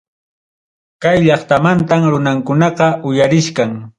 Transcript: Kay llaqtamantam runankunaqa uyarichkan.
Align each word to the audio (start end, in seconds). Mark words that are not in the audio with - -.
Kay 1.05 1.17
llaqtamantam 1.27 2.01
runankunaqa 2.11 2.87
uyarichkan. 3.11 3.71